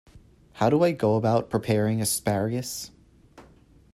How 0.53 0.71
do 0.71 0.81
I 0.81 0.93
go 0.93 1.15
about 1.15 1.51
preparing 1.51 2.01
asparagus? 2.01 2.89